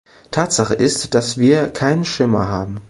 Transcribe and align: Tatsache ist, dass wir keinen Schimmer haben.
Tatsache 0.31 0.73
ist, 0.73 1.13
dass 1.13 1.37
wir 1.37 1.69
keinen 1.69 2.05
Schimmer 2.05 2.47
haben. 2.47 2.79